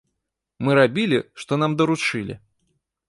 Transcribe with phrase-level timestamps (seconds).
[0.67, 2.35] Мы рабілі, што нам даручылі.